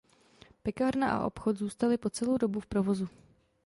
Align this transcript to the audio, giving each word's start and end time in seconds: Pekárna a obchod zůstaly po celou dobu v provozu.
Pekárna 0.63 1.11
a 1.13 1.25
obchod 1.25 1.55
zůstaly 1.57 1.97
po 1.97 2.09
celou 2.09 2.37
dobu 2.37 2.59
v 2.59 2.65
provozu. 2.65 3.09